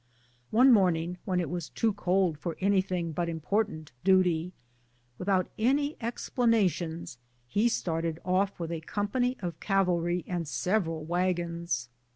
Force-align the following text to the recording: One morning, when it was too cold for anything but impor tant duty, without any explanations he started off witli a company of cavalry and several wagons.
One 0.49 0.73
morning, 0.73 1.19
when 1.25 1.39
it 1.39 1.47
was 1.47 1.69
too 1.69 1.93
cold 1.93 2.39
for 2.39 2.57
anything 2.59 3.11
but 3.11 3.27
impor 3.29 3.67
tant 3.67 3.91
duty, 4.03 4.51
without 5.19 5.51
any 5.59 5.95
explanations 6.01 7.19
he 7.47 7.69
started 7.69 8.17
off 8.25 8.57
witli 8.57 8.77
a 8.77 8.81
company 8.81 9.37
of 9.41 9.59
cavalry 9.59 10.23
and 10.27 10.47
several 10.47 11.03
wagons. 11.05 11.87